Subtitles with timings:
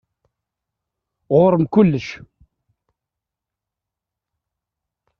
[1.37, 2.07] Ɣur-m kullec.